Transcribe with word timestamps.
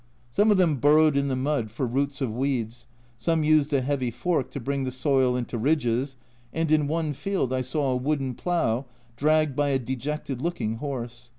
Some 0.31 0.49
of 0.49 0.57
them 0.57 0.77
burrowed 0.77 1.15
in 1.15 1.27
the 1.27 1.35
mud 1.35 1.69
for 1.69 1.85
roots 1.85 2.21
of 2.21 2.33
weeds, 2.33 2.87
some 3.19 3.43
used 3.43 3.71
a 3.71 3.81
heavy 3.81 4.09
fork 4.09 4.49
to 4.49 4.59
bring 4.59 4.83
the 4.83 4.91
soil 4.91 5.35
into 5.35 5.59
ridges, 5.59 6.17
and 6.51 6.71
in 6.71 6.87
one 6.87 7.13
field 7.13 7.53
I 7.53 7.61
saw 7.61 7.91
a 7.91 7.95
wooden 7.95 8.33
plough 8.33 8.87
dragged 9.15 9.55
by 9.55 9.69
a 9.69 9.77
dejected 9.77 10.41
looking 10.41 10.77
horse. 10.77 11.29